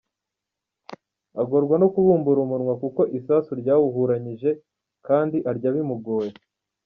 [1.41, 4.49] Agorwa no kubumbura umunwa kuko isasu ryawahuranyije,
[5.07, 6.33] kandi arya bimugoye.